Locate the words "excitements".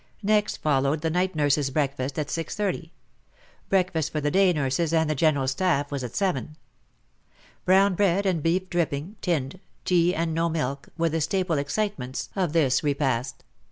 11.59-12.29